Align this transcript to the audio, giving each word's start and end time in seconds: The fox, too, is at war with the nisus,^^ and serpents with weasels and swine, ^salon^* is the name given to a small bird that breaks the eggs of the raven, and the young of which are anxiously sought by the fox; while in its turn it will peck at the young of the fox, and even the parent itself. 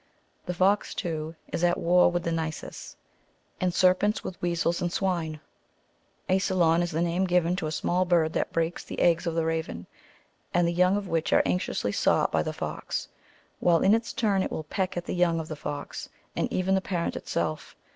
The 0.47 0.55
fox, 0.55 0.95
too, 0.95 1.35
is 1.53 1.63
at 1.63 1.77
war 1.77 2.09
with 2.11 2.23
the 2.23 2.31
nisus,^^ 2.31 2.95
and 3.61 3.71
serpents 3.71 4.23
with 4.23 4.41
weasels 4.41 4.81
and 4.81 4.91
swine, 4.91 5.39
^salon^* 6.27 6.81
is 6.81 6.89
the 6.89 7.03
name 7.03 7.25
given 7.25 7.55
to 7.57 7.67
a 7.67 7.71
small 7.71 8.03
bird 8.05 8.33
that 8.33 8.51
breaks 8.51 8.83
the 8.83 8.99
eggs 8.99 9.27
of 9.27 9.35
the 9.35 9.45
raven, 9.45 9.85
and 10.55 10.67
the 10.67 10.73
young 10.73 10.97
of 10.97 11.07
which 11.07 11.31
are 11.33 11.43
anxiously 11.45 11.91
sought 11.91 12.31
by 12.31 12.41
the 12.41 12.51
fox; 12.51 13.09
while 13.59 13.81
in 13.83 13.93
its 13.93 14.11
turn 14.11 14.41
it 14.41 14.49
will 14.49 14.63
peck 14.63 14.97
at 14.97 15.05
the 15.05 15.13
young 15.13 15.39
of 15.39 15.47
the 15.49 15.55
fox, 15.55 16.09
and 16.35 16.51
even 16.51 16.73
the 16.73 16.81
parent 16.81 17.15
itself. 17.15 17.75